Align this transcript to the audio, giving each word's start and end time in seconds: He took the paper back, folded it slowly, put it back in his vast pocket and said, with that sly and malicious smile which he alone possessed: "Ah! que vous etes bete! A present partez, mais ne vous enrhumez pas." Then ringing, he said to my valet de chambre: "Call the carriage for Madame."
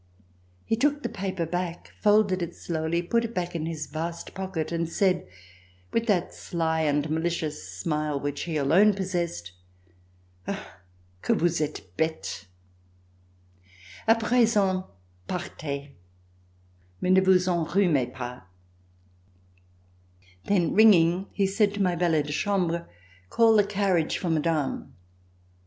He 0.65 0.75
took 0.75 1.03
the 1.03 1.09
paper 1.09 1.45
back, 1.45 1.93
folded 1.99 2.41
it 2.41 2.55
slowly, 2.55 3.03
put 3.03 3.23
it 3.23 3.35
back 3.35 3.53
in 3.55 3.67
his 3.67 3.85
vast 3.85 4.33
pocket 4.33 4.71
and 4.71 4.89
said, 4.89 5.27
with 5.93 6.07
that 6.07 6.33
sly 6.33 6.81
and 6.81 7.07
malicious 7.07 7.69
smile 7.71 8.19
which 8.19 8.41
he 8.45 8.57
alone 8.57 8.95
possessed: 8.95 9.51
"Ah! 10.47 10.79
que 11.21 11.35
vous 11.35 11.61
etes 11.61 11.81
bete! 11.97 12.47
A 14.07 14.15
present 14.15 14.85
partez, 15.29 15.91
mais 16.99 17.11
ne 17.13 17.21
vous 17.21 17.47
enrhumez 17.47 18.11
pas." 18.11 18.41
Then 20.45 20.73
ringing, 20.73 21.27
he 21.31 21.45
said 21.45 21.75
to 21.75 21.79
my 21.79 21.95
valet 21.95 22.23
de 22.23 22.31
chambre: 22.33 22.89
"Call 23.29 23.55
the 23.55 23.63
carriage 23.63 24.17
for 24.17 24.31
Madame." 24.31 24.95